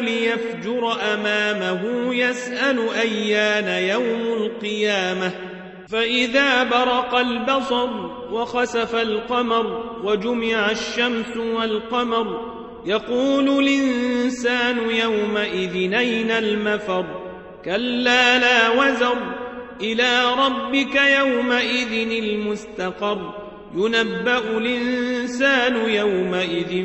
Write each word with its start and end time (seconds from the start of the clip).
ليفجر 0.00 0.92
أمامه 1.14 2.14
يسأل 2.14 2.88
أيان 3.00 3.88
يوم 3.88 4.42
القيامة. 4.42 5.32
فإذا 5.88 6.62
برق 6.62 7.14
البصر 7.14 7.90
وخسف 8.32 8.94
القمر 8.94 9.94
وجمع 10.04 10.70
الشمس 10.70 11.36
والقمر 11.36 12.54
يقول 12.86 13.48
الإنسان 13.48 14.90
يومئذ 14.90 15.94
أين 15.94 16.30
المفر؟ 16.30 17.04
كلا 17.64 18.38
لا 18.38 18.70
وزر 18.70 19.18
إلى 19.80 20.34
ربك 20.34 20.94
يومئذ 20.94 22.22
المستقر. 22.24 23.44
ينبأ 23.76 24.38
الإنسان 24.38 25.90
يومئذ 25.90 26.84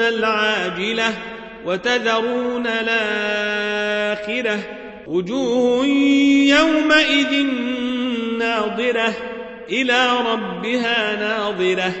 العاجلة 0.00 1.14
وتذرون 1.66 2.66
الآخرة. 2.66 4.58
وجوه 5.06 5.86
يومئذ 6.46 7.46
ناظرة 8.38 9.14
إلى 9.70 10.08
ربها 10.32 11.16
ناظرة. 11.16 11.92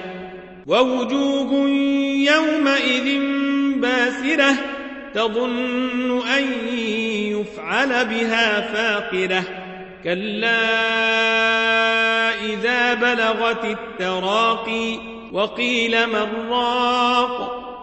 ووجوه 0.66 1.68
يومئذ 2.32 3.20
باسرة 3.76 4.54
تظن 5.14 6.22
أن 6.28 6.44
يفعل 7.14 8.04
بها 8.04 8.60
فاقرة. 8.60 9.42
كلا 10.04 10.58
إذا 12.44 12.94
بلغت 12.94 13.64
التراقي 13.64 15.12
وقيل 15.32 16.06
من 16.06 16.50
راق 16.50 17.21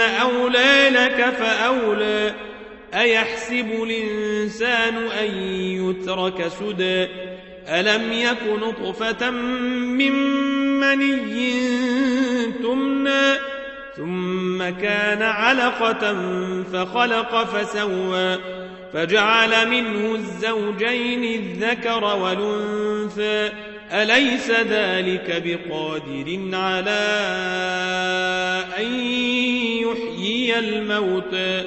أولى 0.00 0.88
لك 0.90 1.34
فأولى. 1.38 2.34
أيحسب 2.94 3.66
الإنسان 3.82 4.96
أن 4.96 5.30
يترك 5.58 6.48
سدى؟ 6.48 7.08
ألم 7.68 8.12
يك 8.12 8.42
نطفة 8.62 9.30
من 9.30 10.12
مني 10.80 11.52
تمنى؟ 12.62 13.34
ثم 13.96 14.58
كان 14.58 15.22
علقة 15.22 16.16
فخلق 16.72 17.44
فسوى. 17.44 18.38
فجعل 18.92 19.68
منه 19.68 20.14
الزوجين 20.14 21.24
الذكر 21.24 22.04
والأنثى. 22.04 23.50
أليس 23.92 24.50
ذلك 24.50 25.42
بقادر 25.44 26.56
على 26.56 27.00
الموتى 30.58 31.64